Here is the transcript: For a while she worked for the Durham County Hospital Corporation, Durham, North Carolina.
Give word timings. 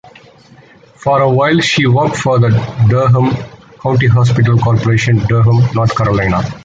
For 0.95 1.21
a 1.21 1.29
while 1.29 1.59
she 1.61 1.85
worked 1.85 2.15
for 2.15 2.39
the 2.39 2.49
Durham 2.89 3.29
County 3.81 4.07
Hospital 4.07 4.57
Corporation, 4.57 5.19
Durham, 5.27 5.59
North 5.75 5.95
Carolina. 5.95 6.41